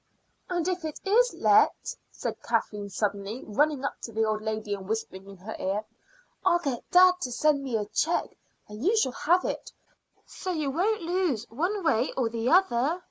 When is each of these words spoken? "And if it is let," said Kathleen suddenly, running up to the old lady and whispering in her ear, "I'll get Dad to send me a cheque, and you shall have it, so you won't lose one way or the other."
"And 0.49 0.67
if 0.67 0.83
it 0.83 0.99
is 1.05 1.35
let," 1.35 1.95
said 2.09 2.41
Kathleen 2.41 2.89
suddenly, 2.89 3.43
running 3.45 3.85
up 3.85 4.01
to 4.01 4.11
the 4.11 4.25
old 4.25 4.41
lady 4.41 4.73
and 4.73 4.89
whispering 4.89 5.29
in 5.29 5.37
her 5.37 5.55
ear, 5.59 5.83
"I'll 6.43 6.57
get 6.57 6.89
Dad 6.89 7.21
to 7.21 7.31
send 7.31 7.61
me 7.63 7.77
a 7.77 7.85
cheque, 7.85 8.35
and 8.67 8.83
you 8.83 8.97
shall 8.97 9.11
have 9.11 9.45
it, 9.45 9.71
so 10.25 10.49
you 10.51 10.71
won't 10.71 11.03
lose 11.03 11.45
one 11.51 11.83
way 11.83 12.11
or 12.17 12.29
the 12.29 12.49
other." 12.49 12.99